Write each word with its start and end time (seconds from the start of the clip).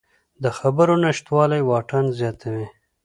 د 0.43 0.45
خبرو 0.57 0.95
نشتوالی 1.03 1.61
واټن 1.69 2.05
زیاتوي 2.19 2.67